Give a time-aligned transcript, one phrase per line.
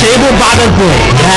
[0.00, 0.86] 谁不扒着鬼？
[1.12, 1.28] 你看。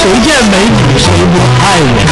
[0.00, 2.10] 谁见美女谁不爱呀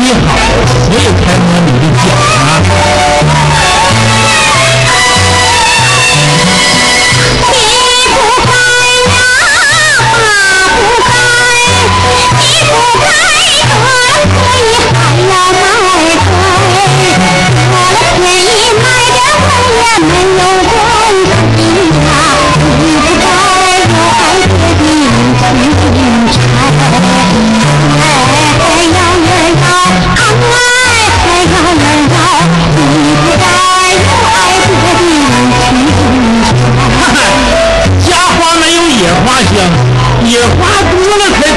[0.00, 0.30] 你好，
[0.84, 3.67] 所有才能努力表达。
[40.28, 41.47] 也花多了钱。